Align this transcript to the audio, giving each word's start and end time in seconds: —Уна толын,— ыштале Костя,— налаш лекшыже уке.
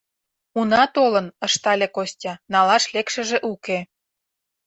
—Уна 0.59 0.83
толын,— 0.95 1.27
ыштале 1.45 1.87
Костя,— 1.95 2.33
налаш 2.53 2.83
лекшыже 2.93 3.37
уке. 3.51 3.79